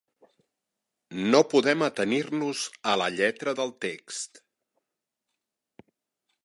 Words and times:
No 1.35 1.41
podem 1.49 1.83
atenir-nos 1.87 2.63
a 2.93 2.97
la 3.03 3.09
lletra 3.19 3.55
del 3.61 3.75
text. 3.87 4.43